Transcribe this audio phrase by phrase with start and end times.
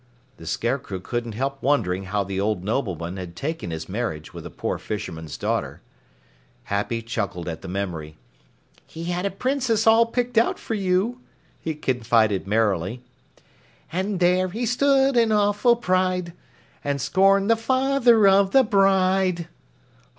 [0.37, 4.49] The Scarecrow couldn't help wondering how the old Nobleman had taken his marriage with a
[4.49, 5.79] poor fisherman's daughter.
[6.63, 8.17] Happy chuckled at the memory.
[8.87, 11.21] "He had a Princess all picked out for you,"
[11.59, 13.03] he confided merrily:
[13.91, 16.33] And there he stood in awful pride
[16.83, 19.49] And scorned the father of the bride!